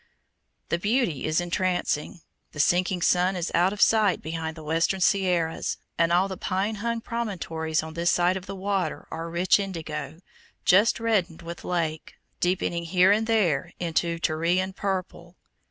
The 0.69 0.79
beauty 0.79 1.25
is 1.25 1.39
entrancing. 1.39 2.21
The 2.53 2.59
sinking 2.59 3.03
sun 3.03 3.35
is 3.35 3.51
out 3.53 3.71
of 3.71 3.79
sight 3.83 4.19
behind 4.19 4.57
the 4.57 4.63
western 4.63 4.99
Sierras, 4.99 5.77
and 5.95 6.11
all 6.11 6.27
the 6.27 6.37
pine 6.37 6.73
hung 6.77 7.01
promontories 7.01 7.83
on 7.83 7.93
this 7.93 8.09
side 8.09 8.35
of 8.35 8.47
the 8.47 8.55
water 8.55 9.07
are 9.11 9.29
rich 9.29 9.59
indigo, 9.59 10.19
just 10.65 10.99
reddened 10.99 11.43
with 11.43 11.63
lake, 11.63 12.15
deepening 12.39 12.85
here 12.85 13.11
and 13.11 13.27
there 13.27 13.73
into 13.79 14.17
Tyrian 14.17 14.73
purple. 14.73 15.35